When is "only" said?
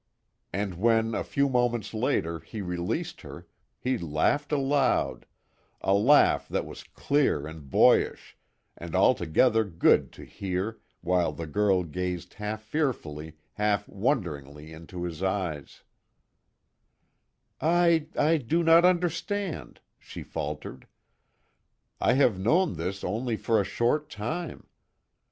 23.03-23.37